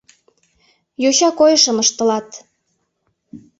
Йоча 1.03 1.29
койышым 1.39 1.77
ыштылат... 1.83 2.27